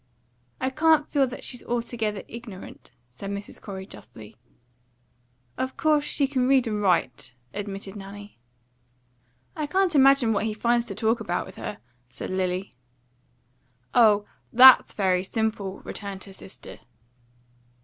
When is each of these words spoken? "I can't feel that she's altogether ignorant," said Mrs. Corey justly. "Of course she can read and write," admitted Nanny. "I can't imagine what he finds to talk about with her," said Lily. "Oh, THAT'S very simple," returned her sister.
"I 0.59 0.71
can't 0.71 1.07
feel 1.07 1.27
that 1.27 1.43
she's 1.43 1.61
altogether 1.61 2.23
ignorant," 2.27 2.89
said 3.11 3.29
Mrs. 3.29 3.61
Corey 3.61 3.85
justly. 3.85 4.35
"Of 5.59 5.77
course 5.77 6.03
she 6.03 6.25
can 6.25 6.47
read 6.47 6.65
and 6.65 6.81
write," 6.81 7.35
admitted 7.53 7.95
Nanny. 7.95 8.39
"I 9.55 9.67
can't 9.67 9.93
imagine 9.93 10.33
what 10.33 10.45
he 10.45 10.55
finds 10.55 10.85
to 10.87 10.95
talk 10.95 11.19
about 11.19 11.45
with 11.45 11.57
her," 11.57 11.77
said 12.09 12.31
Lily. 12.31 12.73
"Oh, 13.93 14.25
THAT'S 14.51 14.95
very 14.95 15.21
simple," 15.23 15.81
returned 15.81 16.23
her 16.23 16.33
sister. 16.33 16.79